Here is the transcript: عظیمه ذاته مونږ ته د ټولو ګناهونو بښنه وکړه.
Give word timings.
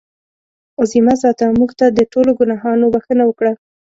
عظیمه 0.81 1.13
ذاته 1.21 1.45
مونږ 1.57 1.71
ته 1.79 1.85
د 1.97 1.99
ټولو 2.11 2.29
ګناهونو 2.39 2.85
بښنه 2.93 3.23
وکړه. 3.27 3.51